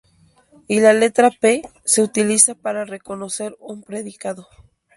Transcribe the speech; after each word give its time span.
Y, 0.67 0.79
la 0.79 0.93
letra 0.93 1.29
"P" 1.29 1.61
se 1.85 2.01
utiliza 2.01 2.55
para 2.55 2.85
reconocer 2.85 3.55
un 3.59 3.83
predicado. 3.83 4.47